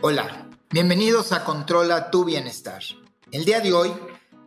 [0.00, 2.84] Hola, bienvenidos a Controla tu Bienestar.
[3.32, 3.92] El día de hoy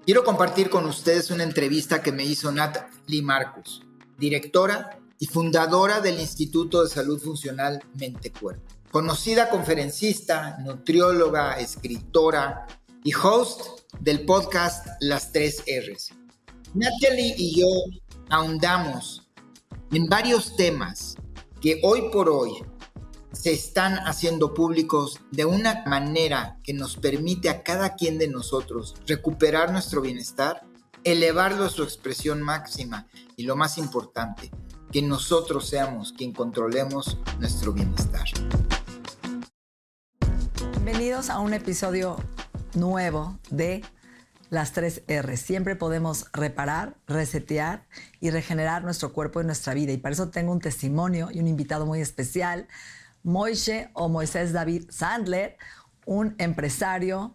[0.05, 2.77] quiero compartir con ustedes una entrevista que me hizo Nat
[3.21, 3.81] Marcus,
[4.17, 8.63] directora y fundadora del Instituto de Salud Funcional Mente Cuerpo.
[8.91, 12.65] Conocida conferencista, nutrióloga, escritora
[13.03, 16.11] y host del podcast Las Tres R's.
[16.73, 17.67] Natalie y yo
[18.29, 19.27] ahondamos
[19.91, 21.17] en varios temas
[21.59, 22.53] que hoy por hoy
[23.31, 28.95] se están haciendo públicos de una manera que nos permite a cada quien de nosotros
[29.07, 30.63] recuperar nuestro bienestar,
[31.03, 33.07] elevarlo a su expresión máxima
[33.37, 34.51] y lo más importante,
[34.91, 38.25] que nosotros seamos quien controlemos nuestro bienestar.
[40.83, 42.17] Bienvenidos a un episodio
[42.73, 43.81] nuevo de
[44.49, 45.37] las tres R.
[45.37, 47.87] Siempre podemos reparar, resetear
[48.19, 49.93] y regenerar nuestro cuerpo y nuestra vida.
[49.93, 52.67] Y para eso tengo un testimonio y un invitado muy especial,
[53.23, 55.57] Moishe o Moisés David Sandler,
[56.05, 57.33] un empresario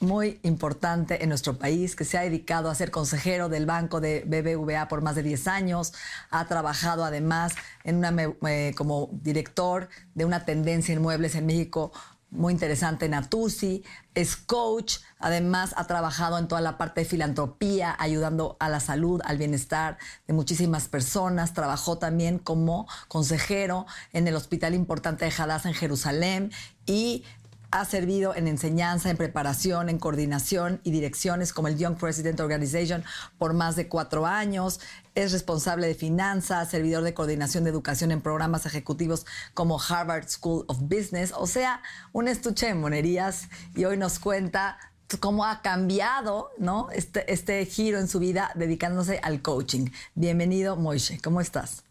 [0.00, 4.24] muy importante en nuestro país que se ha dedicado a ser consejero del banco de
[4.26, 5.94] BBVA por más de 10 años,
[6.30, 8.14] ha trabajado además en una,
[8.46, 11.92] eh, como director de una tendencia en muebles en México
[12.30, 18.56] muy interesante Natusi, es coach, además ha trabajado en toda la parte de filantropía, ayudando
[18.60, 24.74] a la salud, al bienestar de muchísimas personas, trabajó también como consejero en el Hospital
[24.74, 26.52] Importante de Hadassah en Jerusalén
[26.84, 27.24] y
[27.70, 33.04] ha servido en enseñanza, en preparación, en coordinación y direcciones como el Young President Organization
[33.38, 34.80] por más de cuatro años.
[35.14, 40.64] Es responsable de finanzas, servidor de coordinación de educación en programas ejecutivos como Harvard School
[40.68, 41.32] of Business.
[41.36, 44.78] O sea, un estuche de monerías y hoy nos cuenta
[45.20, 46.50] cómo ha cambiado
[46.92, 49.90] este, este giro en su vida dedicándose al coaching.
[50.14, 51.20] Bienvenido, Moishe.
[51.20, 51.84] ¿Cómo estás?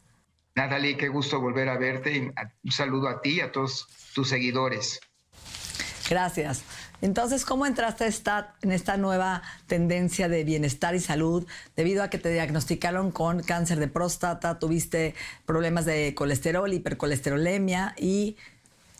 [0.55, 5.01] Natalie, qué gusto volver a verte un saludo a ti y a todos tus seguidores.
[6.09, 6.63] Gracias.
[7.01, 8.07] Entonces, ¿cómo entraste
[8.61, 13.79] en esta nueva tendencia de bienestar y salud debido a que te diagnosticaron con cáncer
[13.79, 15.15] de próstata, tuviste
[15.45, 18.37] problemas de colesterol, hipercolesterolemia y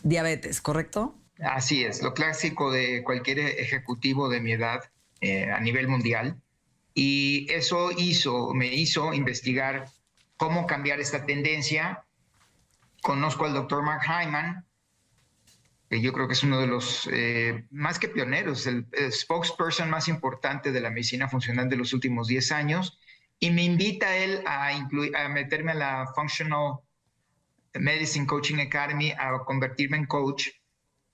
[0.02, 1.14] diabetes, ¿correcto?
[1.40, 4.80] Así es, lo clásico de cualquier ejecutivo de mi edad
[5.20, 6.36] eh, a nivel mundial.
[6.94, 9.88] Y eso hizo, me hizo investigar
[10.36, 12.04] cómo cambiar esta tendencia.
[13.02, 14.65] Conozco al doctor Mark Hyman,
[15.88, 20.08] que yo creo que es uno de los, eh, más que pioneros, el, spokesperson más
[20.08, 22.98] importante de la medicina funcional de los últimos 10 años,
[23.38, 26.78] y me invita a él a, a meterme a la Functional
[27.74, 30.48] Medicine Coaching Academy, a convertirme en coach,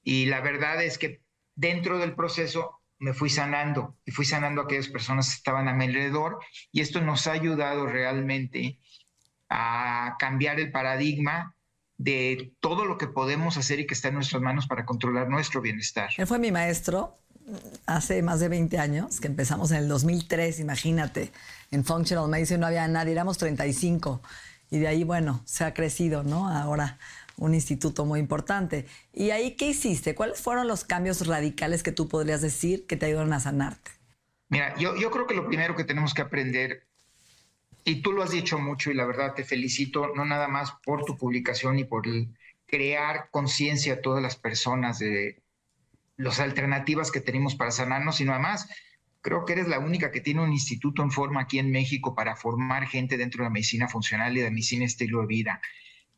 [0.03, 1.22] y la verdad es que
[1.54, 5.75] dentro del proceso me fui sanando y fui sanando a aquellas personas que estaban a
[5.75, 6.39] mi alrededor,
[6.71, 8.78] y esto nos ha ayudado realmente
[9.50, 11.54] a cambiar el paradigma
[11.98, 15.60] de todo lo que podemos hacer y que está en nuestras manos para controlar nuestro
[15.60, 16.10] bienestar.
[16.16, 17.19] Él fue mi maestro
[17.86, 21.32] hace más de 20 años, que empezamos en el 2003, imagínate,
[21.70, 24.22] en Functional Medicine no había nadie, éramos 35
[24.70, 26.48] y de ahí, bueno, se ha crecido, ¿no?
[26.48, 26.98] Ahora
[27.36, 28.86] un instituto muy importante.
[29.12, 30.14] ¿Y ahí qué hiciste?
[30.14, 33.91] ¿Cuáles fueron los cambios radicales que tú podrías decir que te ayudaron a sanarte?
[34.48, 36.86] Mira, yo, yo creo que lo primero que tenemos que aprender
[37.84, 41.04] y tú lo has dicho mucho y la verdad te felicito, no nada más por
[41.04, 42.04] tu publicación y por
[42.66, 45.43] crear conciencia a todas las personas de
[46.16, 48.69] las alternativas que tenemos para sanarnos, sino además
[49.21, 52.37] creo que eres la única que tiene un instituto en forma aquí en México para
[52.37, 55.60] formar gente dentro de la medicina funcional y de medicina estilo de vida.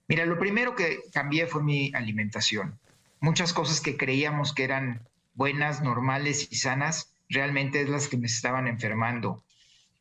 [0.09, 2.79] Mira, lo primero que cambié fue mi alimentación.
[3.21, 8.27] Muchas cosas que creíamos que eran buenas, normales y sanas, realmente es las que me
[8.27, 9.45] estaban enfermando.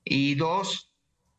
[0.04, 0.93] Y dos,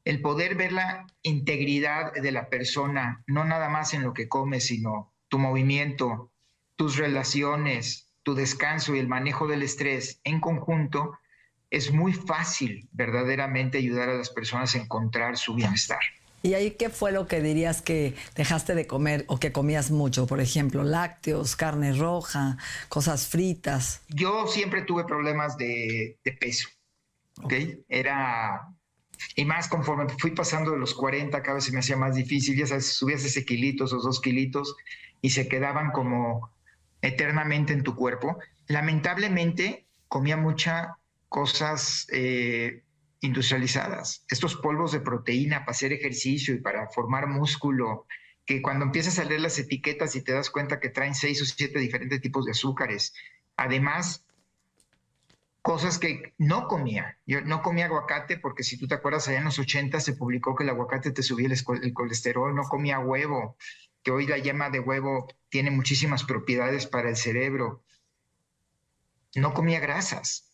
[0.05, 4.61] el poder ver la integridad de la persona, no nada más en lo que come,
[4.61, 6.31] sino tu movimiento,
[6.77, 11.19] tus relaciones, tu descanso y el manejo del estrés en conjunto,
[11.71, 16.01] es muy fácil verdaderamente ayudar a las personas a encontrar su bienestar.
[16.43, 20.27] ¿Y ahí qué fue lo que dirías que dejaste de comer o que comías mucho?
[20.27, 22.59] Por ejemplo, lácteos, carne roja,
[22.91, 24.03] cosas fritas.
[24.09, 26.69] Yo siempre tuve problemas de, peso.
[27.43, 27.83] ¿okay?
[27.89, 28.69] Era
[29.37, 32.57] y más conforme fui pasando de los 40, cada vez se me hacía más difícil,
[32.57, 34.77] ya sabes, subías ese kilitos o dos kilitos
[35.21, 36.51] y se quedaban como
[37.03, 38.39] eternamente en tu cuerpo.
[38.67, 40.89] Lamentablemente comía muchas
[41.29, 42.83] cosas eh,
[43.21, 48.07] industrializadas, estos polvos de proteína para hacer ejercicio y para formar músculo,
[48.47, 51.47] que cuando empiezas a leer las etiquetas y te das cuenta que traen seis o
[51.47, 53.15] siete diferentes tipos de azúcares,
[53.57, 54.25] además
[55.65, 57.17] cosas que no comía.
[57.25, 60.55] Yo no comía aguacate porque si tú te acuerdas, allá en los 80 se publicó
[60.55, 63.57] que el aguacate te subía el, colesterol, no comía huevo,
[64.03, 67.83] que hoy la yema de huevo tiene muchísimas propiedades para el cerebro,
[69.37, 70.53] no comía grasas.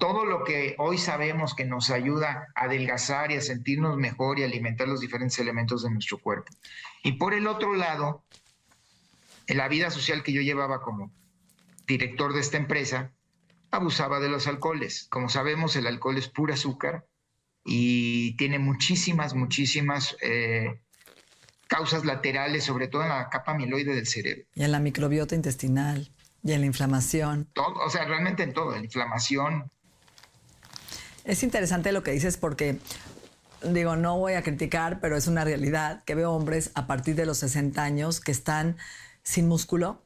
[0.00, 4.42] Todo lo que hoy sabemos que nos ayuda a adelgazar y a sentirnos mejor y
[4.42, 6.52] alimentar los diferentes elementos de nuestro cuerpo.
[7.04, 8.24] Y por el otro lado,
[9.46, 11.12] en la vida social que yo llevaba como
[11.86, 13.12] director de esta empresa,
[13.70, 15.06] abusaba de los alcoholes.
[15.10, 17.06] Como sabemos, el alcohol es pura azúcar
[17.64, 20.80] y tiene muchísimas, muchísimas eh,
[21.66, 24.44] causas laterales, sobre todo en la capa amiloide del cerebro.
[24.54, 26.10] Y en la microbiota intestinal.
[26.42, 27.48] Y en la inflamación.
[27.52, 29.70] Todo, o sea, realmente en todo, en la inflamación.
[31.24, 32.78] Es interesante lo que dices porque,
[33.62, 37.26] digo, no voy a criticar, pero es una realidad que veo hombres a partir de
[37.26, 38.76] los 60 años que están
[39.24, 40.02] sin músculo,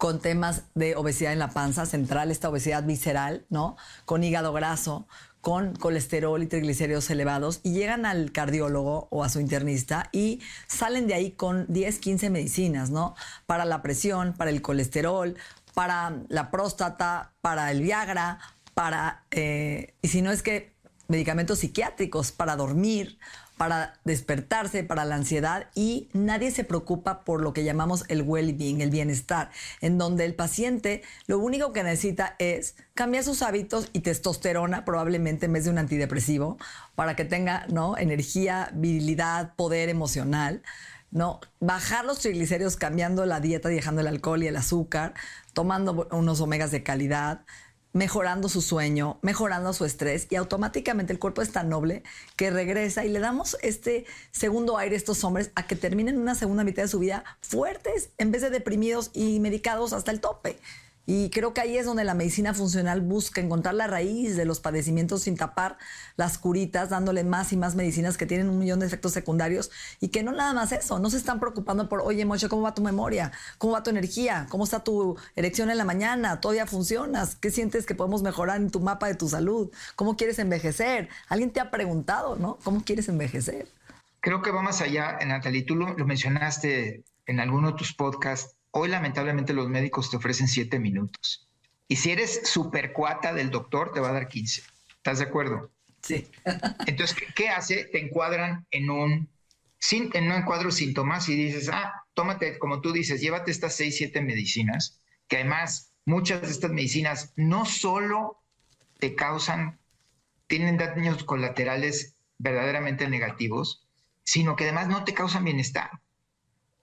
[0.00, 3.76] con temas de obesidad en la panza central, esta obesidad visceral, ¿no?
[4.06, 5.06] Con hígado graso,
[5.42, 11.06] con colesterol y triglicéridos elevados y llegan al cardiólogo o a su internista y salen
[11.06, 13.14] de ahí con 10, 15 medicinas, ¿no?
[13.44, 15.36] Para la presión, para el colesterol,
[15.74, 18.38] para la próstata, para el Viagra,
[18.72, 20.72] para, eh, y si no es que
[21.08, 23.18] medicamentos psiquiátricos para dormir,
[23.60, 28.80] para despertarse, para la ansiedad y nadie se preocupa por lo que llamamos el well-being,
[28.80, 29.50] el bienestar,
[29.82, 35.44] en donde el paciente lo único que necesita es cambiar sus hábitos y testosterona probablemente
[35.44, 36.56] en vez de un antidepresivo
[36.94, 37.98] para que tenga ¿no?
[37.98, 40.62] energía, virilidad, poder emocional.
[41.10, 41.40] ¿no?
[41.58, 45.12] Bajar los triglicéridos cambiando la dieta, dejando el alcohol y el azúcar,
[45.52, 47.42] tomando unos omegas de calidad,
[47.92, 52.02] mejorando su sueño, mejorando su estrés y automáticamente el cuerpo es tan noble
[52.36, 56.34] que regresa y le damos este segundo aire a estos hombres a que terminen una
[56.34, 60.58] segunda mitad de su vida fuertes en vez de deprimidos y medicados hasta el tope.
[61.06, 64.60] Y creo que ahí es donde la medicina funcional busca encontrar la raíz de los
[64.60, 65.76] padecimientos sin tapar
[66.16, 69.70] las curitas, dándole más y más medicinas que tienen un millón de efectos secundarios
[70.00, 72.74] y que no nada más eso, no se están preocupando por, oye, Moche, ¿cómo va
[72.74, 73.32] tu memoria?
[73.58, 74.46] ¿Cómo va tu energía?
[74.50, 76.40] ¿Cómo está tu erección en la mañana?
[76.40, 77.34] ¿Todavía funcionas?
[77.34, 79.72] ¿Qué sientes que podemos mejorar en tu mapa de tu salud?
[79.96, 81.08] ¿Cómo quieres envejecer?
[81.28, 82.58] Alguien te ha preguntado, ¿no?
[82.62, 83.66] ¿Cómo quieres envejecer?
[84.20, 88.59] Creo que va más allá, Natalie, tú lo, lo mencionaste en alguno de tus podcasts
[88.72, 91.48] Hoy lamentablemente los médicos te ofrecen siete minutos.
[91.88, 94.62] Y si eres super cuata del doctor, te va a dar 15.
[94.96, 95.70] ¿Estás de acuerdo?
[96.02, 96.30] Sí.
[96.86, 97.84] Entonces, ¿qué, hace?
[97.86, 99.28] Te encuadran en un,
[99.90, 104.20] en un encuadro síntomas y dices, ah, tómate, como tú dices, llévate estas seis, siete
[104.20, 108.40] medicinas, que además muchas de estas medicinas no solo
[108.98, 109.80] te causan,
[110.46, 113.86] tienen daños colaterales verdaderamente negativos,
[114.22, 115.90] sino que además no te causan bienestar.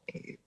[0.08, 0.40] Eh,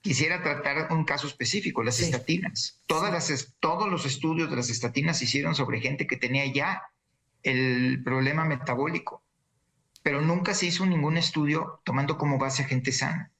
[0.00, 2.80] Quisiera tratar un caso específico, las estatinas.
[2.86, 6.82] Todas las, todos los estudios de las estatinas se hicieron sobre gente que tenía ya
[7.42, 9.22] el problema metabólico,
[10.02, 13.32] pero nunca se hizo ningún estudio tomando como base a gente sana.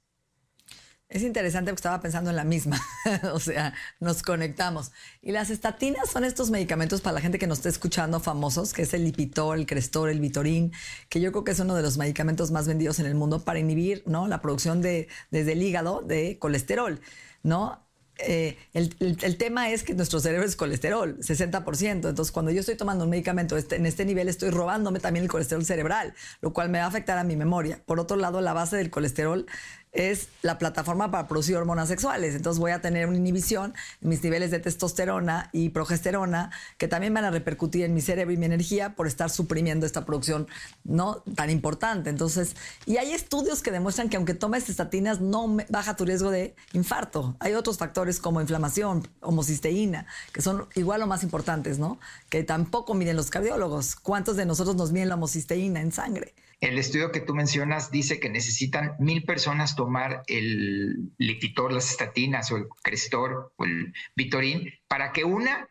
[1.11, 2.79] Es interesante porque estaba pensando en la misma,
[3.33, 4.93] o sea, nos conectamos.
[5.23, 8.83] Y las estatinas son estos medicamentos para la gente que nos está escuchando famosos, que
[8.83, 10.71] es el Lipitor, el Crestor, el Vitorin,
[11.09, 13.59] que yo creo que es uno de los medicamentos más vendidos en el mundo para
[13.59, 14.29] inhibir ¿no?
[14.29, 17.01] la producción de, desde el hígado de colesterol,
[17.43, 17.89] ¿no?
[18.19, 21.91] Eh, el, el, tema es que nuestro cerebro es colesterol, 60%.
[21.93, 25.31] Entonces, cuando yo estoy tomando un medicamento este, en este nivel, estoy robándome también el
[25.31, 27.81] colesterol cerebral, lo cual me va a afectar a mi memoria.
[27.87, 29.47] Por otro lado, la base del colesterol
[29.93, 32.35] es la plataforma para producir hormonas sexuales.
[32.35, 37.15] Entonces voy a tener una inhibición en mis niveles de testosterona y progesterona que también
[37.15, 40.47] van a repercutir en mi cerebro y mi energía por estar suprimiendo esta producción
[40.85, 42.11] no tan importante.
[42.11, 46.55] Entonces, y hay estudios que demuestran que aunque tomes estatinas no baja tu riesgo de
[46.73, 47.37] infarto.
[47.41, 51.99] Hay otros factores como inflamación, homocisteína, que son igual o más importantes, ¿no?
[52.29, 53.97] Que tampoco miden los cardiólogos.
[53.97, 56.35] ¿Cuántos de nosotros nos miden la homocisteína en sangre?
[56.61, 62.51] El estudio que tú mencionas dice que necesitan mil personas tomar el Lipitor, las estatinas
[62.51, 65.69] o el Crestor o el Vitorin para que una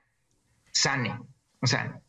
[0.71, 1.19] sane.
[1.59, 2.01] O sea,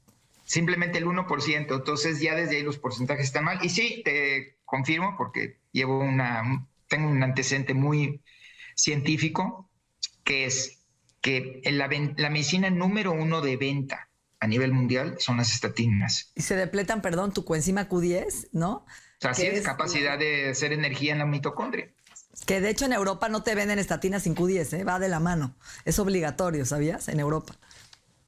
[0.44, 1.74] simplemente el 1%.
[1.74, 3.58] Entonces ya desde ahí los porcentajes están mal.
[3.64, 8.22] Y sí, te confirmo porque llevo una, tengo un antecedente muy
[8.76, 9.68] científico
[10.22, 10.84] que es
[11.20, 14.07] que la, la medicina número uno de venta
[14.40, 16.32] a nivel mundial son las estatinas.
[16.34, 18.72] Y se depletan, perdón, tu coenzima Q10, ¿no?
[18.72, 18.86] O
[19.20, 21.90] sea, sí es capacidad de hacer energía en la mitocondria.
[22.46, 24.84] Que de hecho en Europa no te venden estatinas sin Q10, ¿eh?
[24.84, 25.56] va de la mano.
[25.84, 27.08] Es obligatorio, ¿sabías?
[27.08, 27.56] En Europa.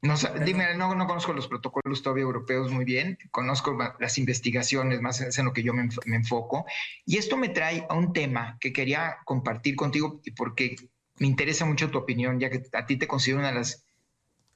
[0.01, 5.21] No, dime, no, no, conozco los protocolos todavía europeos muy bien, conozco las investigaciones, más
[5.21, 6.65] es en lo que yo me, me, enfoco.
[7.05, 10.75] Y esto me trae a un tema que quería compartir contigo porque
[11.19, 13.85] me interesa mucho tu opinión, ya que a ti te considero una de las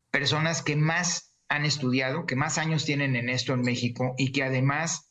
[0.09, 4.43] personas que más han estudiado, que más años tienen en esto en México y que
[4.43, 5.09] además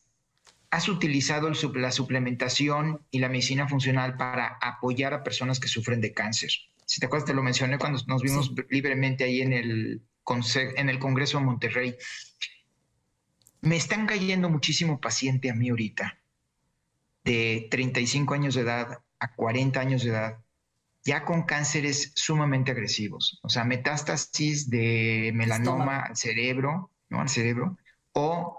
[0.71, 6.13] has utilizado la suplementación y la medicina funcional para apoyar a personas que sufren de
[6.13, 6.51] cáncer.
[6.85, 10.03] Si te acuerdas, te lo mencioné cuando nos vimos libremente ahí en el,
[10.77, 11.95] en el Congreso de Monterrey.
[13.61, 16.19] Me están cayendo muchísimo paciente a mí ahorita,
[17.23, 20.44] de 35 años de edad a 40 años de edad,
[21.05, 27.21] ya con cánceres sumamente agresivos, o sea, metástasis de melanoma al cerebro, ¿no?
[27.21, 27.77] Al cerebro,
[28.13, 28.57] o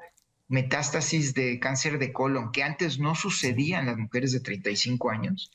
[0.47, 5.51] metástasis de cáncer de colon, que antes no sucedía en las mujeres de 35 años,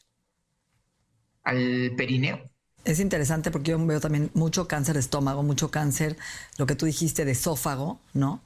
[1.45, 2.41] al perineo.
[2.85, 6.17] Es interesante porque yo veo también mucho cáncer de estómago, mucho cáncer,
[6.57, 8.43] lo que tú dijiste de esófago, ¿no?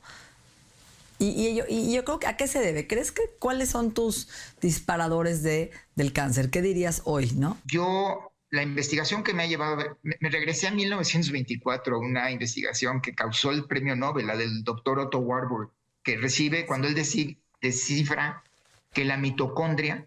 [1.21, 2.87] Y, yo, y, yo, creo que a qué se debe.
[2.87, 4.29] ¿Crees que cuáles son tus
[4.61, 6.51] disparadores de, del cáncer?
[6.51, 7.57] ¿Qué dirías hoy, no?
[7.65, 13.15] Yo, la investigación que me ha llevado, me, me regresé a 1924, una investigación que
[13.15, 15.71] causó el premio Nobel, la del doctor Otto Warburg,
[16.03, 18.45] que recibe cuando él descifra
[18.93, 20.07] que la mitocondria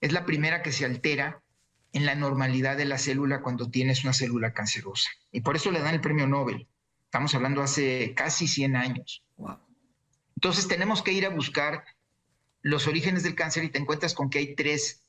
[0.00, 1.42] es la primera que se altera
[1.92, 5.10] en la normalidad de la célula cuando tienes una célula cancerosa.
[5.32, 6.66] Y por eso le dan el premio Nobel.
[7.04, 9.22] Estamos hablando hace casi 100 años.
[10.34, 11.84] Entonces tenemos que ir a buscar
[12.62, 15.05] los orígenes del cáncer y te encuentras con que hay tres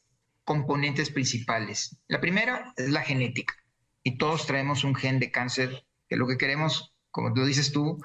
[0.48, 2.00] componentes principales.
[2.08, 3.54] La primera es la genética.
[4.01, 8.01] Y todos traemos un gen de cáncer que lo que queremos, como tú dices tú,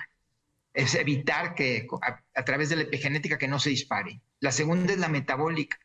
[0.74, 1.86] es evitar que
[2.34, 4.20] a, través de la epigenética que no se dispare.
[4.40, 5.78] La segunda es la metabólica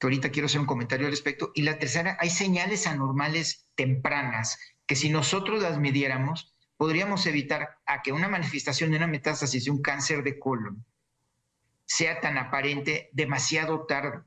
[0.00, 1.52] que ahorita quiero hacer un comentario al respecto.
[1.54, 8.02] Y la tercera, hay señales anormales tempranas que si nosotros las midiéramos, podríamos evitar a
[8.02, 10.84] que una manifestación de una metástasis de un cáncer de colon
[11.86, 14.24] sea tan aparente demasiado tarde.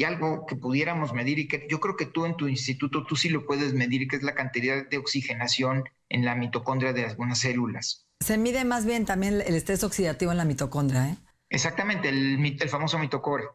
[0.00, 3.16] Y algo que pudiéramos medir y que yo creo que tú en tu instituto tú
[3.16, 7.40] sí lo puedes medir, que es la cantidad de oxigenación en la mitocondria de algunas
[7.40, 8.06] células.
[8.20, 11.16] Se mide más bien también el estrés oxidativo en la mitocondria, ¿eh?
[11.50, 13.50] Exactamente, el, el famoso mitocondria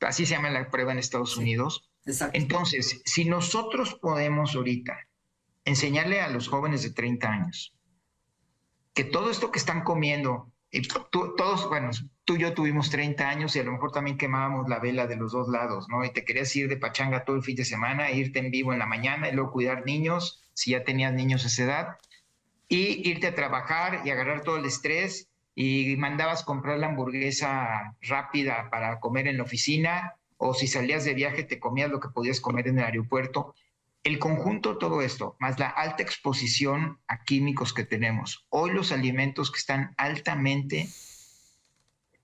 [0.00, 1.88] así se llama la prueba en Estados Unidos.
[2.32, 4.98] Entonces, si nosotros podemos ahorita
[5.64, 7.76] enseñarle a los jóvenes de 30 años
[8.92, 11.90] que todo esto que están comiendo, y todos, bueno,
[12.24, 15.16] tú y yo tuvimos 30 años y a lo mejor también quemábamos la vela de
[15.16, 16.04] los dos lados, ¿no?
[16.04, 18.78] Y te querías ir de pachanga todo el fin de semana, irte en vivo en
[18.78, 21.98] la mañana y luego cuidar niños, si ya tenías niños a esa edad,
[22.68, 28.68] y irte a trabajar y agarrar todo el estrés y mandabas comprar la hamburguesa rápida
[28.70, 32.40] para comer en la oficina o si salías de viaje te comías lo que podías
[32.40, 33.54] comer en el aeropuerto.
[34.06, 38.92] El conjunto de todo esto, más la alta exposición a químicos que tenemos, hoy los
[38.92, 40.88] alimentos que están altamente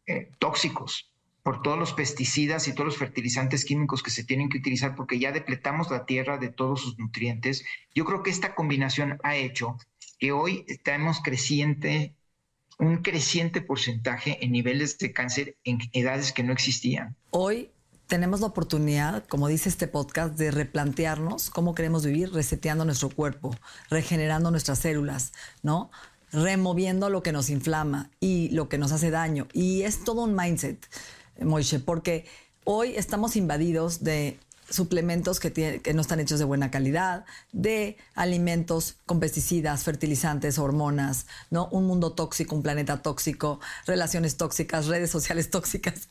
[0.06, 1.10] eh, tóxicos
[1.42, 5.18] por todos los pesticidas y todos los fertilizantes químicos que se tienen que utilizar porque
[5.18, 9.76] ya depletamos la tierra de todos sus nutrientes, yo creo que esta combinación ha hecho
[10.20, 12.14] que hoy estamos creciente
[12.78, 17.16] un creciente porcentaje en niveles de cáncer en edades que no existían.
[17.30, 17.72] Hoy
[18.12, 23.56] tenemos la oportunidad, como dice este podcast, de replantearnos cómo queremos vivir reseteando nuestro cuerpo,
[23.88, 25.90] regenerando nuestras células, ¿no?
[26.30, 29.48] Removiendo lo que nos inflama y lo que nos hace daño.
[29.54, 30.86] Y es todo un mindset,
[31.40, 32.26] Moishe, porque
[32.64, 34.38] hoy estamos invadidos de
[34.72, 41.26] suplementos que, que, no están hechos de buena calidad, de alimentos con pesticidas, fertilizantes, hormonas,
[41.50, 41.68] ¿no?
[41.68, 46.08] Un mundo tóxico, un planeta tóxico, relaciones tóxicas, redes sociales tóxicas,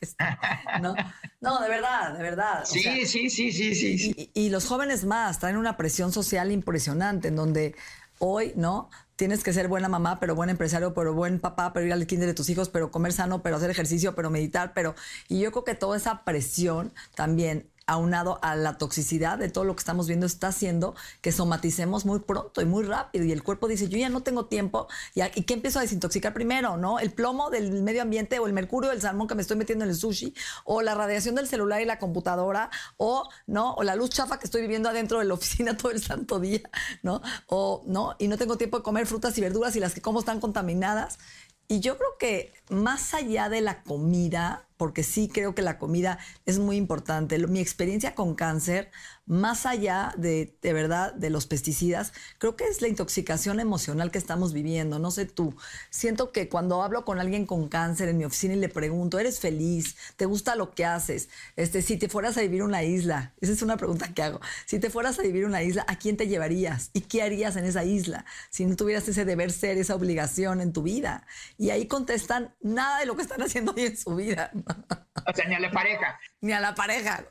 [0.81, 0.95] ¿no?
[1.41, 2.63] No, de verdad, de verdad.
[2.65, 4.31] Sí, sí, sí, sí, sí.
[4.33, 7.75] Y, y, los jóvenes más traen una presión social impresionante en donde
[8.21, 8.89] hoy, ¿no?
[9.15, 12.27] Tienes que ser buena mamá, pero buen empresario, pero buen papá, pero ir al kinder
[12.27, 14.95] de tus hijos, pero comer sano, pero hacer ejercicio, pero meditar, pero...
[15.27, 19.75] Y yo creo que toda esa presión también aunado a la toxicidad de todo lo
[19.75, 23.25] que estamos viendo, está haciendo que somaticemos muy pronto y muy rápido.
[23.25, 24.87] Y el cuerpo dice, yo ya no tengo tiempo.
[25.13, 26.77] ¿Y, ¿y qué empiezo a desintoxicar primero?
[26.77, 26.99] ¿no?
[26.99, 29.91] El plomo del medio ambiente o el mercurio del salmón que me estoy metiendo en
[29.91, 30.33] el sushi
[30.63, 33.73] o la radiación del celular y la computadora o, ¿no?
[33.73, 36.69] o la luz chafa que estoy viviendo adentro de la oficina todo el santo día.
[37.03, 37.21] ¿no?
[37.47, 38.15] O, ¿no?
[38.19, 41.19] Y no tengo tiempo de comer frutas y verduras y las que como están contaminadas.
[41.67, 46.17] Y yo creo que más allá de la comida, porque sí creo que la comida
[46.47, 47.37] es muy importante.
[47.47, 48.89] Mi experiencia con cáncer,
[49.27, 54.17] más allá de, de verdad, de los pesticidas, creo que es la intoxicación emocional que
[54.17, 54.97] estamos viviendo.
[54.97, 55.55] No sé tú,
[55.91, 59.39] siento que cuando hablo con alguien con cáncer en mi oficina y le pregunto, ¿eres
[59.39, 59.97] feliz?
[60.15, 61.29] ¿Te gusta lo que haces?
[61.55, 64.41] Este, si te fueras a vivir una isla, esa es una pregunta que hago.
[64.65, 66.89] Si te fueras a vivir una isla, ¿a quién te llevarías?
[66.93, 70.73] ¿Y qué harías en esa isla si no tuvieras ese deber ser, esa obligación en
[70.73, 71.27] tu vida?
[71.59, 74.51] Y ahí contestan nada de lo que están haciendo hoy en su vida.
[75.27, 76.19] O sea, ni a la pareja.
[76.41, 77.25] Ni a la pareja.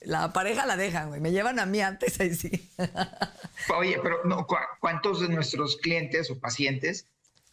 [0.00, 1.20] La pareja la dejan, güey.
[1.20, 2.70] Me llevan a mí antes, ahí sí.
[3.76, 4.46] Oye, pero no,
[4.80, 7.06] ¿cuántos de nuestros clientes o pacientes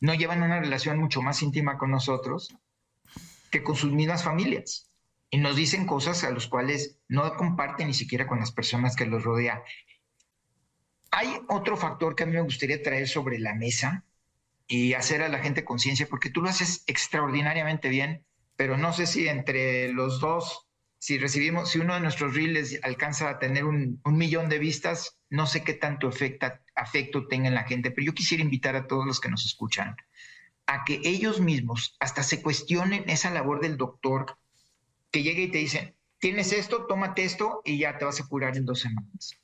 [0.03, 2.53] no llevan una relación mucho más íntima con nosotros
[3.49, 4.89] que con sus mismas familias.
[5.29, 9.05] Y nos dicen cosas a las cuales no comparten ni siquiera con las personas que
[9.05, 9.61] los rodean.
[11.11, 14.03] Hay otro factor que a mí me gustaría traer sobre la mesa
[14.67, 19.05] y hacer a la gente conciencia, porque tú lo haces extraordinariamente bien, pero no sé
[19.05, 20.67] si entre los dos,
[20.99, 25.47] si recibimos, si uno de nuestros reels alcanza a tener un, millón de vistas, no
[25.47, 26.09] sé qué tanto
[26.75, 29.95] afecto tenga en la gente, pero yo quisiera invitar a todos los que nos escuchan
[30.65, 34.37] a que ellos mismos hasta se cuestionen esa labor del doctor
[35.11, 38.57] que llegue y te dice, tienes esto, tómate esto y ya te vas a curar
[38.57, 39.37] en dos semanas.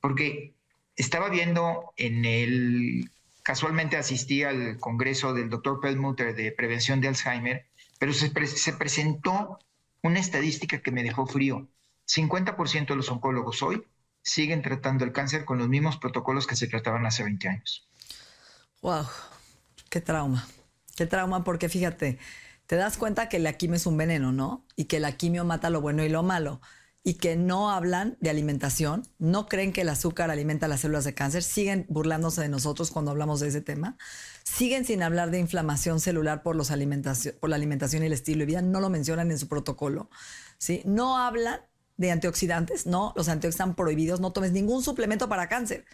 [0.00, 0.54] Porque
[0.96, 3.10] estaba viendo en el,
[3.42, 7.66] casualmente asistí al congreso del doctor Perlmutter de prevención de Alzheimer,
[8.02, 9.60] pero se, se presentó
[10.02, 11.68] una estadística que me dejó frío.
[12.08, 13.86] 50% de los oncólogos hoy
[14.24, 17.88] siguen tratando el cáncer con los mismos protocolos que se trataban hace 20 años.
[18.80, 19.06] Wow,
[19.88, 20.44] qué trauma.
[20.96, 22.18] Qué trauma porque fíjate,
[22.66, 24.66] te das cuenta que la quimio es un veneno, ¿no?
[24.74, 26.60] Y que la quimio mata lo bueno y lo malo
[27.04, 31.14] y que no hablan de alimentación, no creen que el azúcar alimenta las células de
[31.14, 33.96] cáncer, siguen burlándose de nosotros cuando hablamos de ese tema,
[34.44, 38.40] siguen sin hablar de inflamación celular por, los alimentación, por la alimentación y el estilo
[38.40, 40.10] de vida, no lo mencionan en su protocolo,
[40.58, 40.82] ¿sí?
[40.84, 41.60] No hablan
[41.96, 45.84] de antioxidantes, no, los antioxidantes están prohibidos, no tomes ningún suplemento para cáncer.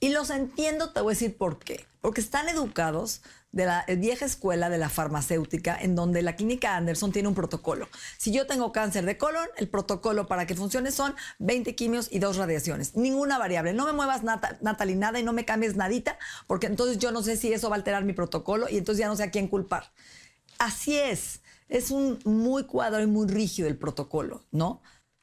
[0.00, 1.86] Y los entiendo, te voy a decir por qué.
[2.00, 7.12] Porque están educados de la vieja escuela de la farmacéutica, en donde la clínica Anderson
[7.12, 7.88] tiene un protocolo.
[8.18, 12.18] Si yo tengo cáncer de colon, el protocolo para que funcione son 20 quimios y
[12.18, 12.94] dos radiaciones.
[12.94, 13.72] Ninguna variable.
[13.72, 17.22] No me muevas nata, Natalie nada y no me cambies nadita, porque entonces yo no
[17.22, 19.48] sé si eso va a alterar mi protocolo y entonces ya no sé a quién
[19.48, 19.92] culpar.
[20.58, 21.40] Así es.
[21.68, 24.82] Es un muy cuadro y muy rígido el protocolo, ¿no?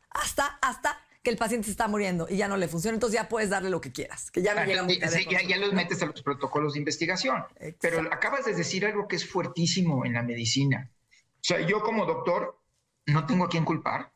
[0.10, 3.28] Hasta, hasta que el paciente se está muriendo y ya no le funciona, entonces ya
[3.28, 6.74] puedes darle lo que quieras, que ya no llega ya, los metes a los protocolos
[6.74, 7.44] de investigación.
[7.82, 10.92] Pero acabas de decir algo que es fuertísimo en la medicina.
[11.12, 12.62] O sea, yo como doctor
[13.08, 14.14] no tengo a quién culpar.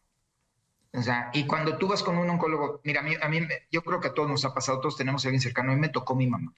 [0.93, 3.41] O sea, y cuando tú vas con un oncólogo, mira, a mí, a mí
[3.71, 5.81] yo creo que a todos nos ha pasado, todos tenemos a alguien cercano, a mí
[5.81, 6.53] me tocó mi mamá.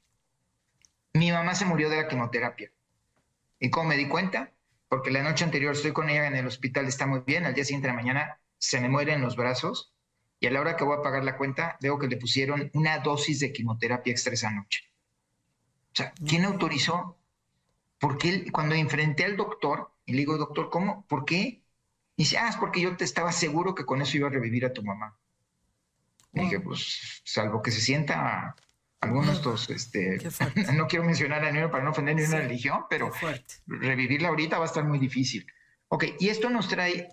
[1.14, 2.72] Mi mamá se murió de la quimioterapia.
[3.60, 4.52] ¿Y cómo me di cuenta?
[4.90, 7.64] Porque la noche anterior estoy con ella en el hospital, está muy bien, al día
[7.64, 9.91] siguiente de la mañana se me muere en los brazos
[10.42, 12.98] y a la hora que voy a pagar la cuenta veo que le pusieron una
[12.98, 14.82] dosis de quimioterapia extra esa noche.
[15.94, 17.20] O sea, ¿quién autorizó?
[18.00, 21.06] Porque él, cuando enfrenté al doctor y le digo, doctor, ¿cómo?
[21.08, 21.62] ¿Por qué?
[22.16, 24.66] Y dice, ah, es porque yo te estaba seguro que con eso iba a revivir
[24.66, 25.16] a tu mamá.
[26.34, 28.56] Y dije, pues, salvo que se sienta
[29.00, 30.18] algunos estos, este,
[30.74, 33.12] no quiero mencionar a ninguno para no ofender ni una religión, pero
[33.68, 35.46] revivirla ahorita va a estar muy difícil.
[35.90, 37.10] Ok, y esto nos trae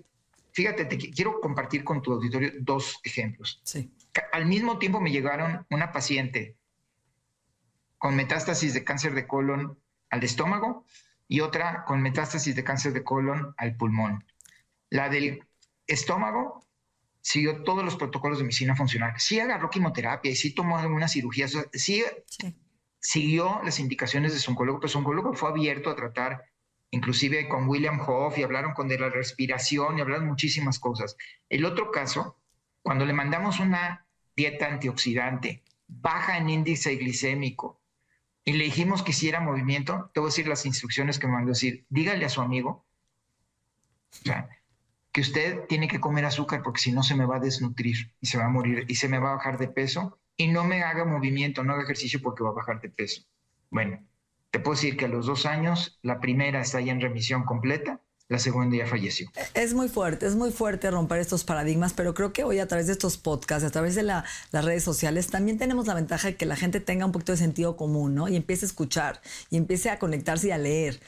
[0.59, 3.61] Fíjate, te quiero compartir con tu auditorio dos ejemplos.
[3.63, 3.93] Sí.
[4.33, 6.57] Al mismo tiempo me llegaron una paciente
[7.97, 9.79] con metástasis de cáncer de colon
[10.11, 10.85] al estómago
[11.29, 14.25] y otra con metástasis de cáncer de colon al pulmón.
[14.91, 15.47] La del
[15.87, 16.67] estómago
[17.21, 19.15] siguió todos los protocolos de medicina funcional.
[19.17, 21.53] Sí agarró quimioterapia y sí tomó algunas cirugías.
[21.73, 22.57] Sí, sí.
[22.99, 26.43] siguió las indicaciones de su oncólogo, pero su oncólogo fue abierto a tratar
[26.91, 31.17] inclusive con William Hoff y hablaron con de la respiración y hablaron muchísimas cosas.
[31.49, 32.37] El otro caso,
[32.83, 37.79] cuando le mandamos una dieta antioxidante, baja en índice glicémico,
[38.45, 41.51] y le dijimos que hiciera movimiento, te voy a decir las instrucciones que me mandó
[41.51, 42.87] decir, dígale a su amigo
[45.13, 48.27] que usted tiene que comer azúcar porque si no se me va a desnutrir y
[48.27, 50.83] se va a morir y se me va a bajar de peso y no me
[50.83, 53.23] haga movimiento, no haga ejercicio porque va a bajar de peso.
[53.69, 54.03] Bueno,
[54.51, 58.01] te puedo decir que a los dos años, la primera está ya en remisión completa,
[58.29, 59.31] la segunda ya falleció.
[59.55, 62.87] Es muy fuerte, es muy fuerte romper estos paradigmas, pero creo que hoy a través
[62.87, 66.45] de estos podcasts, a través de las redes sociales, también tenemos la ventaja de que
[66.45, 68.29] la gente tenga un poquito de sentido común, ¿no?
[68.29, 71.01] Y empiece a escuchar y empiece a conectarse y a leer.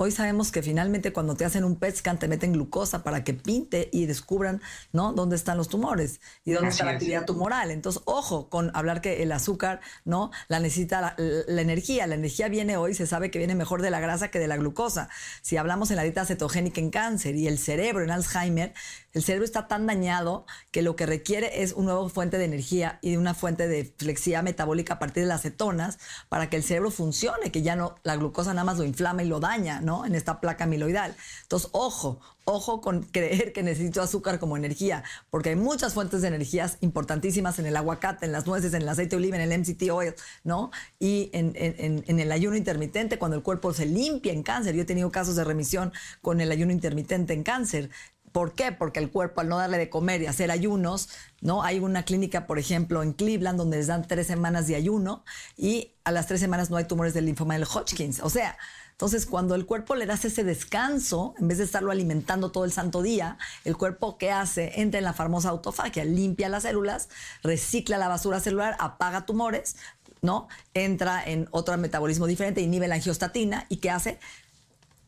[0.00, 3.34] Hoy sabemos que finalmente cuando te hacen un PET scan te meten glucosa para que
[3.34, 5.12] pinte y descubran, ¿no?
[5.12, 7.72] Dónde están los tumores y dónde está la actividad tumoral.
[7.72, 10.30] Entonces, ojo con hablar que el azúcar, ¿no?
[10.46, 12.06] La necesita la, la, energía.
[12.06, 14.56] La energía viene hoy, se sabe que viene mejor de la grasa que de la
[14.56, 15.08] glucosa.
[15.42, 18.74] Si hablamos en la dieta cetogénica en cáncer y el cerebro en Alzheimer,
[19.12, 22.98] el cerebro está tan dañado que lo que requiere es una nueva fuente de energía
[23.02, 26.90] y una fuente de flexibilidad metabólica a partir de las cetonas para que el cerebro
[26.90, 30.04] funcione, que ya no la glucosa nada más lo inflama y lo daña, ¿no?
[30.04, 31.16] En esta placa amiloidal.
[31.42, 36.28] Entonces, ojo, ojo con creer que necesito azúcar como energía, porque hay muchas fuentes de
[36.28, 39.58] energías importantísimas en el aguacate, en las nueces, en el aceite de oliva, en el
[39.60, 40.70] MCT oil, ¿no?
[40.98, 44.74] Y en, en, el ayuno intermitente, cuando el cuerpo se limpia en cáncer.
[44.74, 47.90] Yo he tenido casos de remisión con el ayuno intermitente en cáncer.
[48.38, 48.70] ¿Por qué?
[48.70, 51.08] Porque el cuerpo al no darle de comer y hacer ayunos,
[51.40, 51.64] ¿no?
[51.64, 55.24] Hay una clínica, por ejemplo, en Cleveland donde les dan tres semanas de ayuno
[55.56, 58.20] y a las tres semanas no hay tumores del linfoma del Hodgkins.
[58.20, 58.56] O sea,
[58.92, 62.72] Entonces, cuando el cuerpo le das ese descanso, en vez de estarlo alimentando todo el
[62.72, 64.80] santo día, el cuerpo, ¿qué hace?
[64.80, 67.08] Entra en la famosa autofagia, limpia las células,
[67.44, 69.76] recicla la basura celular, apaga tumores,
[70.20, 70.48] ¿no?
[70.74, 74.18] Entra en otro metabolismo diferente, inhibe la angiostatina y ¿qué hace?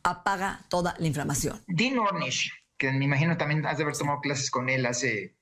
[0.05, 1.61] Apaga toda la inflamación.
[1.67, 5.37] Dean Ornish, que me imagino también has de haber tomado clases con él hace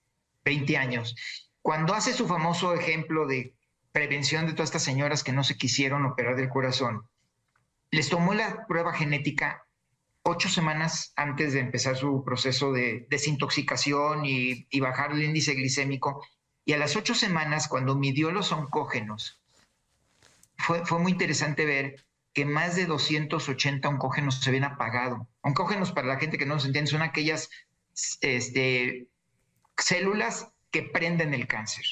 [0.44, 1.14] 20 años,
[1.62, 3.54] cuando hace su famoso ejemplo de
[3.92, 7.08] prevención de todas estas señoras que no se quisieron operar del corazón,
[7.92, 9.64] les tomó la prueba genética
[10.22, 16.26] ocho semanas antes de empezar su proceso de desintoxicación y, bajar el índice glicémico.
[16.64, 19.40] Y a las ocho semanas, cuando midió los oncógenos,
[20.56, 22.04] fue, fue muy interesante ver
[22.38, 25.26] que más de 280 oncógenos se habían apagado.
[25.40, 27.50] Oncógenos, para la gente que no nos entiende, son aquellas
[28.20, 29.08] este,
[29.76, 31.84] células que prenden el cáncer.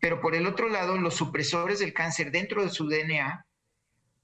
[0.00, 3.46] Pero por el otro lado, los supresores del cáncer dentro de su DNA,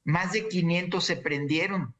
[0.02, 1.94] más de 500 se prendieron.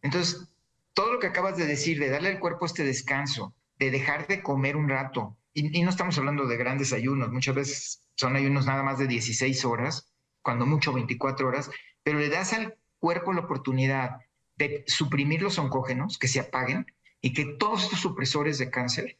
[0.00, 0.48] Entonces,
[0.94, 4.40] todo lo que acabas de decir, de darle al cuerpo este descanso, de dejar de
[4.40, 8.66] comer un rato, y, y no estamos hablando de grandes ayunos, muchas veces son ayunos
[8.66, 10.12] nada más de 16 horas,
[10.42, 11.70] cuando mucho 24 horas,
[12.02, 14.20] pero le das al cuerpo la oportunidad
[14.56, 16.86] de suprimir los oncógenos, que se apaguen,
[17.20, 19.18] y que todos estos supresores de cáncer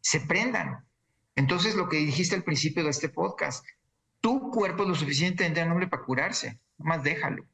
[0.00, 0.84] se prendan.
[1.36, 3.64] Entonces, lo que dijiste al principio de este podcast,
[4.20, 7.46] tu cuerpo es lo suficientemente noble para curarse, más déjalo.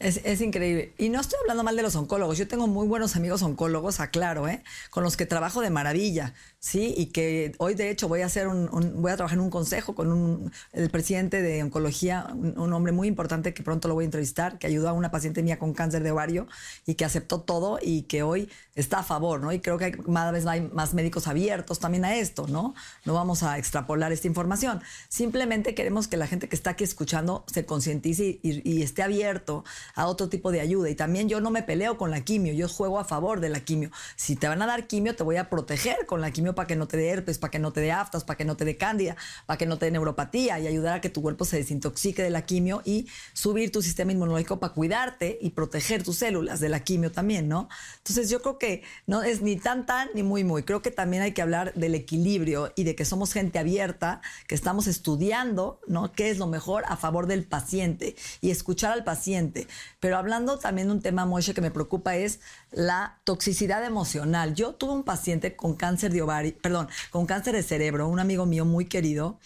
[0.00, 0.92] Es, increíble.
[0.96, 2.38] Y no estoy hablando mal de los oncólogos.
[2.38, 4.62] Yo tengo muy buenos amigos oncólogos, aclaro, ¿eh?
[4.90, 6.94] con los que trabajo de maravilla, ¿sí?
[6.96, 8.68] Y que hoy, de hecho, voy a hacer un,
[9.02, 13.08] voy a trabajar en un consejo con un, el presidente de oncología, un, hombre muy
[13.08, 16.04] importante que pronto lo voy a entrevistar, que ayudó a una paciente mía con cáncer
[16.04, 16.46] de ovario
[16.86, 19.50] y que aceptó todo y que hoy está a favor, ¿no?
[19.50, 22.74] Y creo que cada vez hay más médicos abiertos también a esto, ¿no?
[23.04, 24.80] No vamos a extrapolar esta información.
[25.08, 29.64] Simplemente queremos que la gente que está aquí escuchando se concientice y, y esté abierto
[29.94, 30.90] a otro tipo de ayuda.
[30.90, 33.60] Y también yo no me peleo con la quimio, yo juego a favor de la
[33.60, 33.90] quimio.
[34.16, 36.76] Si te van a dar quimio, te voy a proteger con la quimio para que
[36.76, 38.76] no te dé herpes, para que no te dé aftas, para que no te dé
[38.76, 42.22] cándida, para que no te dé neuropatía y ayudar a que tu cuerpo se desintoxique
[42.22, 46.68] de la quimio y subir tu sistema inmunológico para cuidarte y proteger tus células de
[46.68, 47.68] la quimio también, ¿no?
[47.98, 50.62] Entonces yo creo que no es ni tan tan ni muy muy.
[50.62, 54.54] Creo que también hay que hablar del equilibrio y de que somos gente abierta, que
[54.54, 56.12] estamos estudiando, ¿no?
[56.12, 59.66] ¿Qué es lo mejor a favor del paciente y escuchar al paciente?
[60.00, 64.54] Pero hablando también de un tema, Moishe, que me preocupa es la toxicidad emocional.
[64.54, 68.46] Yo tuve un paciente con cáncer de ovario, perdón, con cáncer de cerebro, un amigo
[68.46, 69.38] mío muy querido,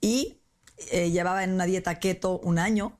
[0.00, 0.40] y
[0.90, 2.98] eh, llevaba en una dieta keto un año,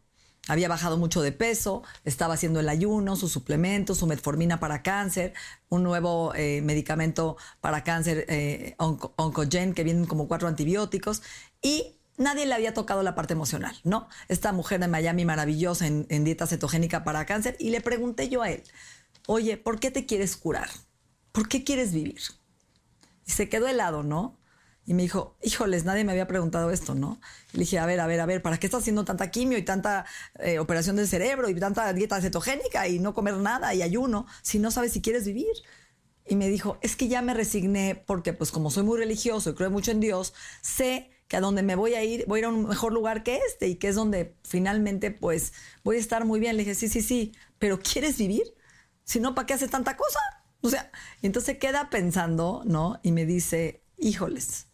[0.48, 5.32] había bajado mucho de peso, estaba haciendo el ayuno, sus suplementos, su metformina para cáncer,
[5.68, 11.22] un nuevo eh, medicamento para cáncer, eh, Oncogen, que vienen como cuatro antibióticos,
[11.62, 14.08] y nadie le había tocado la parte emocional, ¿no?
[14.28, 18.50] Esta mujer de Miami maravillosa en, dieta cetogénica para cáncer y le pregunté yo a
[18.50, 18.62] él,
[19.26, 20.68] oye, ¿por qué te quieres curar?
[21.32, 22.20] ¿Por qué quieres vivir?
[23.26, 24.38] Y se quedó helado, ¿no?
[24.84, 27.20] Y me dijo, híjoles, nadie me había preguntado esto, ¿no?
[27.52, 29.62] Le dije, a ver, a ver, a ver, ¿para qué estás haciendo tanta quimio y
[29.62, 30.04] tanta
[30.40, 34.58] eh, operación del cerebro y tanta dieta cetogénica y no comer nada y ayuno si
[34.58, 35.54] no sabes si quieres vivir?
[36.26, 39.54] Y me dijo, es que ya me resigné porque pues como soy muy religioso y
[39.54, 42.44] creo mucho en Dios, sé que a donde me voy a ir, voy a ir
[42.46, 45.52] a un mejor lugar que este y que es donde finalmente pues
[45.84, 46.56] voy a estar muy bien.
[46.56, 48.52] Le dije, sí, sí, sí, pero ¿quieres vivir?
[49.04, 50.18] Si no, ¿para qué haces tanta cosa?
[50.60, 50.90] O sea,
[51.22, 52.98] y entonces queda pensando, ¿no?
[53.04, 54.66] Y me dice, híjoles,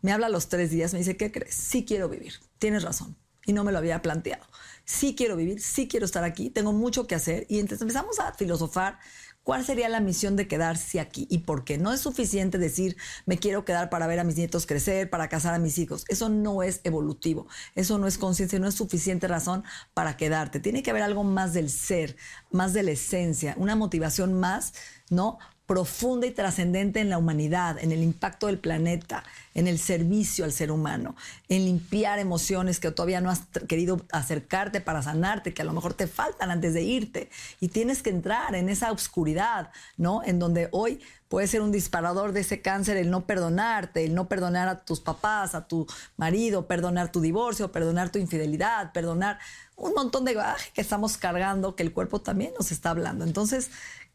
[0.00, 1.54] me habla los tres días, me dice, ¿qué crees?
[1.54, 3.16] Sí quiero vivir, tienes razón.
[3.46, 4.44] Y no me lo había planteado.
[4.84, 7.46] Sí quiero vivir, sí quiero estar aquí, tengo mucho que hacer.
[7.48, 8.98] Y entonces empezamos a filosofar
[9.42, 11.76] ¿Cuál sería la misión de quedarse aquí y por qué?
[11.76, 15.52] No es suficiente decir, me quiero quedar para ver a mis nietos crecer, para casar
[15.52, 16.04] a mis hijos.
[16.08, 20.60] Eso no es evolutivo, eso no es conciencia, no es suficiente razón para quedarte.
[20.60, 22.16] Tiene que haber algo más del ser,
[22.52, 24.74] más de la esencia, una motivación más,
[25.10, 25.38] ¿no?
[25.72, 30.52] Profunda y trascendente en la humanidad, en el impacto del planeta, en el servicio al
[30.52, 31.16] ser humano,
[31.48, 35.94] en limpiar emociones que todavía no has querido acercarte para sanarte, que a lo mejor
[35.94, 37.30] te faltan antes de irte.
[37.58, 40.22] Y tienes que entrar en esa oscuridad, ¿no?
[40.22, 44.28] En donde hoy puede ser un disparador de ese cáncer el no perdonarte, el no
[44.28, 45.86] perdonar a tus papás, a tu
[46.18, 49.38] marido, perdonar tu divorcio, perdonar tu infidelidad, perdonar
[49.76, 53.24] un montón de bagaje que estamos cargando, que el cuerpo también nos está hablando.
[53.24, 53.70] Entonces,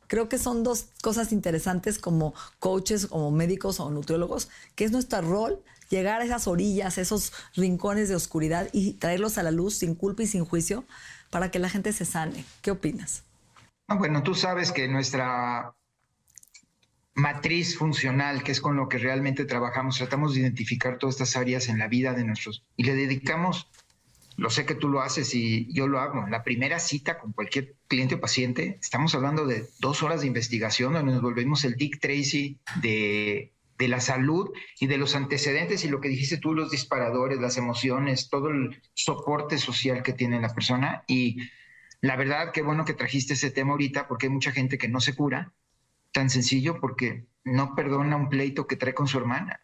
[0.07, 5.21] creo que son dos cosas interesantes como coaches, como médicos o nutriólogos, que es nuestro
[5.21, 9.95] rol llegar a esas orillas, esos rincones de oscuridad y traerlos a la luz sin
[9.95, 10.85] culpa y sin juicio
[11.29, 12.43] para que la gente se sane.
[12.61, 13.23] ¿Qué opinas?
[13.87, 15.73] Bueno, tú sabes que nuestra
[17.13, 21.69] matriz funcional, que es con lo que realmente trabajamos, tratamos de identificar todas estas áreas
[21.69, 23.67] en la vida de nuestros y le dedicamos
[24.37, 26.27] lo sé que tú lo haces y yo lo hago.
[26.27, 30.93] La primera cita con cualquier cliente o paciente, estamos hablando de dos horas de investigación
[30.93, 35.89] donde nos volvemos el Dick Tracy de, de la salud y de los antecedentes y
[35.89, 40.53] lo que dijiste tú, los disparadores, las emociones, todo el soporte social que tiene la
[40.53, 41.03] persona.
[41.07, 41.37] Y
[41.99, 45.01] la verdad, qué bueno que trajiste ese tema ahorita porque hay mucha gente que no
[45.01, 45.51] se cura,
[46.11, 49.61] tan sencillo porque no perdona un pleito que trae con su hermana.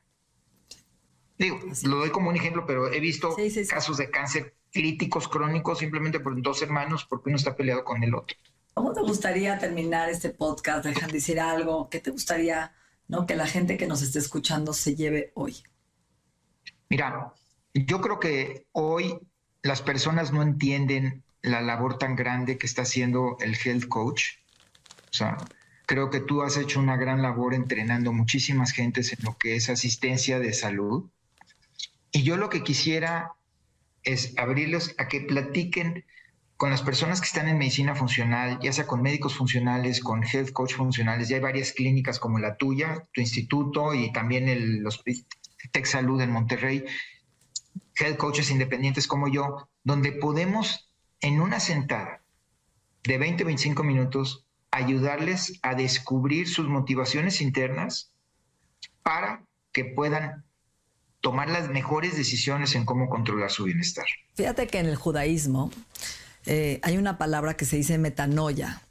[1.37, 3.35] Digo, lo doy como un ejemplo, pero he visto
[3.69, 8.15] casos de cáncer críticos crónicos simplemente por dos hermanos porque uno está peleado con el
[8.15, 8.35] otro.
[8.73, 10.83] ¿Cómo te gustaría terminar este podcast?
[10.83, 11.89] Dejan decir algo.
[11.89, 12.73] ¿Qué te gustaría
[13.07, 13.27] ¿no?
[13.27, 15.57] que la gente que nos esté escuchando se lleve hoy?
[16.89, 17.33] Mira,
[17.73, 19.19] yo creo que hoy
[19.61, 24.23] las personas no entienden la labor tan grande que está haciendo el health coach.
[25.11, 25.37] O sea,
[25.85, 29.69] creo que tú has hecho una gran labor entrenando muchísimas gentes en lo que es
[29.69, 31.09] asistencia de salud.
[32.11, 33.33] Y yo lo que quisiera
[34.03, 36.05] es abrirlos a que platiquen
[36.57, 40.51] con las personas que están en medicina funcional, ya sea con médicos funcionales, con health
[40.51, 41.27] coach funcionales.
[41.27, 44.83] Ya hay varias clínicas como la tuya, tu instituto y también el
[45.71, 46.85] Tech Salud en Monterrey,
[47.95, 50.89] health coaches independientes como yo, donde podemos
[51.21, 52.23] en una sentada
[53.03, 58.13] de 20, 25 minutos ayudarles a descubrir sus motivaciones internas
[59.03, 60.45] para que puedan
[61.23, 64.05] tomar las mejores decisiones en cómo controlar su bienestar.
[64.35, 65.71] Fíjate que en el judaísmo
[66.45, 68.81] eh, hay una palabra que se dice metanoia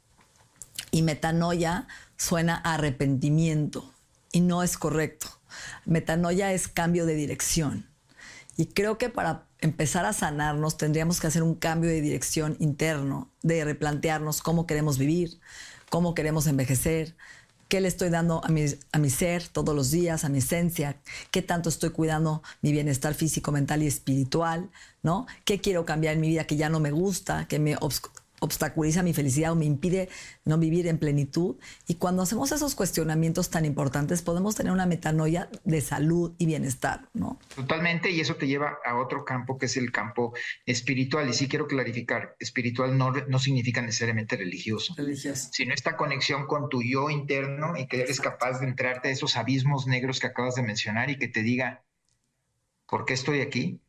[0.89, 3.93] y metanoia suena a arrepentimiento
[4.31, 5.27] y no es correcto.
[5.85, 7.87] Metanoia es cambio de dirección.
[8.57, 13.29] Y creo que para empezar a sanarnos tendríamos que hacer un cambio de dirección interno,
[13.43, 15.39] de replantearnos cómo queremos vivir,
[15.91, 17.15] cómo queremos envejecer,
[17.73, 20.95] qué le estoy dando a mi, a mi ser todos los días, a mi esencia,
[21.31, 24.69] qué tanto estoy cuidando mi bienestar físico, mental y espiritual,
[25.01, 25.25] ¿no?
[25.43, 27.75] ¿Qué quiero cambiar en mi vida que ya no me gusta, que me
[28.43, 30.09] obstaculiza mi felicidad o me impide
[30.43, 31.55] no vivir en plenitud.
[31.87, 37.07] Y cuando hacemos esos cuestionamientos tan importantes, podemos tener una metanoia de salud y bienestar,
[37.13, 37.39] ¿no?
[37.55, 40.33] Totalmente, y eso te lleva a otro campo que es el campo
[40.65, 41.29] espiritual.
[41.29, 46.69] Y sí quiero clarificar, espiritual no, no significa necesariamente religioso, religioso, sino esta conexión con
[46.69, 50.55] tu yo interno y que eres capaz de entrarte a esos abismos negros que acabas
[50.55, 51.83] de mencionar y que te diga,
[52.87, 53.79] ¿por qué estoy aquí?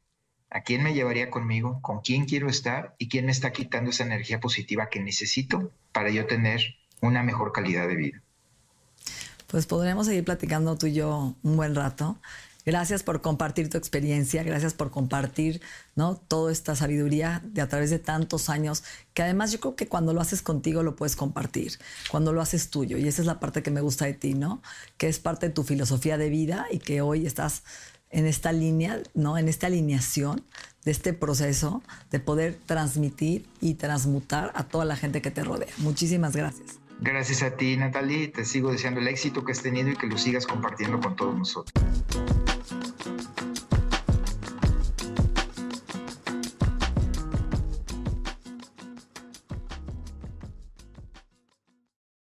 [0.54, 1.80] ¿A quién me llevaría conmigo?
[1.82, 2.94] ¿Con quién quiero estar?
[2.98, 7.50] ¿Y quién me está quitando esa energía positiva que necesito para yo tener una mejor
[7.50, 8.22] calidad de vida?
[9.48, 12.18] Pues podremos seguir platicando tú y yo un buen rato.
[12.64, 15.60] Gracias por compartir tu experiencia, gracias por compartir
[15.96, 16.16] ¿no?
[16.16, 20.14] toda esta sabiduría de a través de tantos años, que además yo creo que cuando
[20.14, 21.78] lo haces contigo lo puedes compartir,
[22.10, 24.62] cuando lo haces tuyo, y esa es la parte que me gusta de ti, ¿no?
[24.96, 27.64] Que es parte de tu filosofía de vida y que hoy estás
[28.14, 29.36] en esta línea, ¿no?
[29.36, 30.44] En esta alineación
[30.84, 35.68] de este proceso de poder transmitir y transmutar a toda la gente que te rodea.
[35.78, 36.78] Muchísimas gracias.
[37.00, 38.28] Gracias a ti, Natalie.
[38.28, 41.36] Te sigo deseando el éxito que has tenido y que lo sigas compartiendo con todos
[41.36, 41.74] nosotros.